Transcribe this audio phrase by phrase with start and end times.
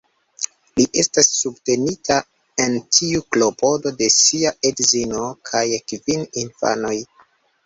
[0.79, 2.17] Li estas subtenita
[2.65, 6.97] en tiu klopodo de sia edzino kaj kvin infanoj.